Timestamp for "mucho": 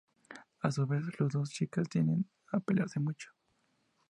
2.99-3.29